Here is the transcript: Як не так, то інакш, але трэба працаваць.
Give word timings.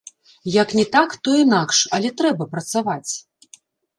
Як 0.61 0.71
не 0.79 0.85
так, 0.95 1.09
то 1.27 1.35
інакш, 1.41 1.77
але 1.97 2.09
трэба 2.21 2.43
працаваць. 2.53 3.11